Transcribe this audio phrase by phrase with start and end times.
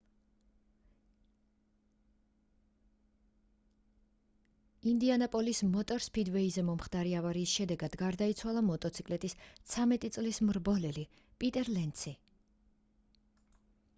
[4.91, 9.37] ინდიანაპოლის მოტორ სფიდვეიზე მომხდარი ავარიის შედეგად გარდაიცვალა მოტოციკლის
[9.75, 11.05] 13 წლის მრბოლელი
[11.45, 12.15] პიტერ ლენცი